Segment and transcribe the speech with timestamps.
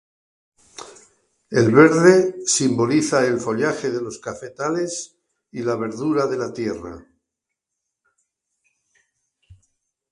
[1.51, 5.15] El verde simboliza el follaje de los cafetales
[5.51, 7.05] y la verdura de la tierra.